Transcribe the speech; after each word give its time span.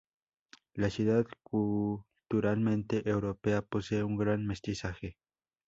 La 0.73 0.89
ciudad, 0.89 1.27
culturalmente 1.43 3.07
europea, 3.07 3.61
posee 3.61 4.01
un 4.03 4.17
gran 4.17 4.47
mestizaje. 4.47 5.19